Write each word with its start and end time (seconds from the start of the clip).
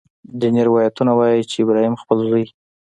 ځینې 0.39 0.61
روایتونه 0.67 1.11
وایي 1.15 1.41
چې 1.51 1.55
ابراهیم 1.63 1.95
خپل 2.01 2.17
زوی. 2.29 2.45